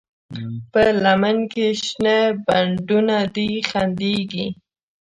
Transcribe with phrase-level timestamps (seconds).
[0.71, 4.47] په لمن کې شنه بڼوڼه دي خندېږي